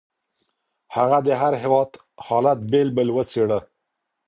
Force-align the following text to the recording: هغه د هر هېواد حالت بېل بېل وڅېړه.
هغه 0.95 1.17
د 1.27 1.29
هر 1.41 1.53
هېواد 1.63 1.89
حالت 2.25 2.59
بېل 2.71 2.89
بېل 2.95 3.09
وڅېړه. 3.13 3.59